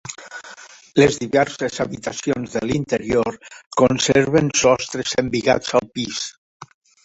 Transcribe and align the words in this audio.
Les 1.01 1.19
diverses 1.23 1.77
habitacions 1.85 2.57
de 2.57 2.63
l'interior 2.71 3.39
conserven 3.85 4.53
sostres 4.65 5.17
embigats 5.27 5.81
al 5.83 5.91
pis. 5.97 6.27